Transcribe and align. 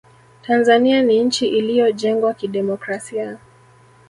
tanzania 0.41 1.01
ni 1.01 1.23
nchi 1.23 1.47
iliyojengwa 1.47 2.33
kidemokrasia 2.33 3.37